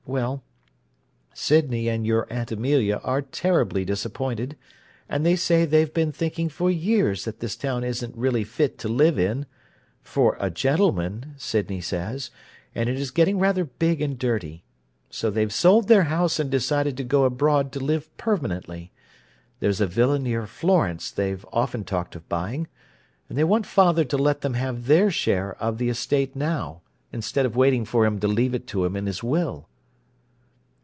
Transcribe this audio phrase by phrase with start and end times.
[0.07, 0.43] Well,
[1.33, 4.57] Sydney and your Aunt Amelia are terribly disappointed,
[5.07, 8.89] and they say they've been thinking for years that this town isn't really fit to
[8.89, 14.65] live in—'for a gentleman,' Sydney says—and it is getting rather big and dirty.
[15.09, 18.91] So they've sold their house and decided to go abroad to live permanently;
[19.61, 22.67] there's a villa near Florence they've often talked of buying.
[23.29, 26.81] And they want father to let them have their share of the estate now,
[27.13, 29.69] instead of waiting for him to leave it to them in his will."